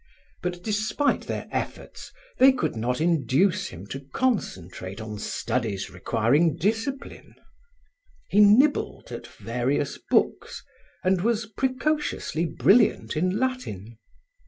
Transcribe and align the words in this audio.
But 0.41 0.63
despite 0.63 1.27
their 1.27 1.47
efforts, 1.51 2.11
they 2.39 2.51
could 2.53 2.75
not 2.75 2.99
induce 2.99 3.67
him 3.67 3.85
to 3.89 3.99
concentrate 3.99 4.99
on 4.99 5.19
studies 5.19 5.91
requiring 5.91 6.55
discipline. 6.55 7.35
He 8.27 8.39
nibbled 8.39 9.11
at 9.11 9.27
various 9.27 9.99
books 10.09 10.63
and 11.03 11.21
was 11.21 11.45
precociously 11.45 12.47
brilliant 12.47 13.15
in 13.15 13.37
Latin. 13.37 13.99